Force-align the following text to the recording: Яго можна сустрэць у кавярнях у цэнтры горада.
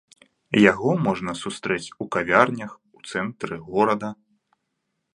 Яго 0.71 0.89
можна 1.07 1.35
сустрэць 1.43 1.93
у 2.05 2.09
кавярнях 2.17 2.71
у 2.99 3.07
цэнтры 3.11 3.55
горада. 3.71 4.09